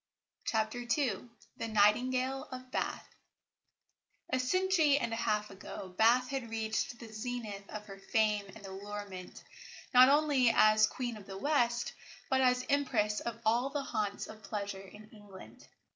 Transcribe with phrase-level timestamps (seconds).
[0.45, 3.07] CHAPTER II THE NIGHTINGALE OF BATH
[4.33, 8.65] A century and a half ago Bath had reached the zenith of her fame and
[8.65, 9.43] allurement,
[9.93, 11.93] not only as "Queen of the West,"
[12.31, 15.67] but as Empress of all the haunts of pleasure in England.